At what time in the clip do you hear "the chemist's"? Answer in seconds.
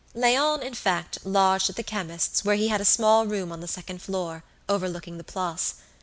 1.75-2.43